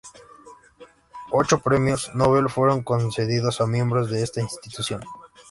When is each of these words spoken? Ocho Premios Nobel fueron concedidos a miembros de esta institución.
Ocho 1.31 1.59
Premios 1.59 2.09
Nobel 2.15 2.49
fueron 2.49 2.81
concedidos 2.81 3.61
a 3.61 3.67
miembros 3.67 4.09
de 4.09 4.23
esta 4.23 4.41
institución. 4.41 5.03